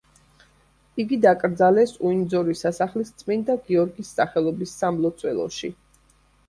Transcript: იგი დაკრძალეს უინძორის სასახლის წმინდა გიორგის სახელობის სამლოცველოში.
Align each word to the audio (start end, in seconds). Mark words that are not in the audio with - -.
იგი 1.03 1.19
დაკრძალეს 1.25 1.93
უინძორის 2.09 2.65
სასახლის 2.67 3.15
წმინდა 3.21 3.59
გიორგის 3.69 4.13
სახელობის 4.19 4.77
სამლოცველოში. 4.83 5.73